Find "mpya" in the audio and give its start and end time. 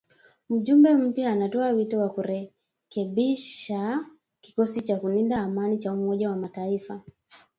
0.93-1.31